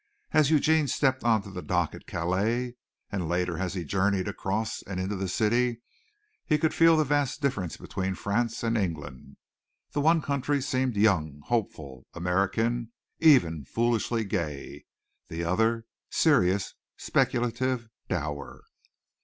[0.31, 2.73] As Eugene stepped onto the dock at Calais
[3.11, 5.81] and later as he journeyed across and into the city,
[6.43, 9.37] he could feel the vast difference between France and England.
[9.91, 14.85] The one country seemed young, hopeful, American, even foolishly gay,
[15.27, 18.63] the other serious, speculative, dour.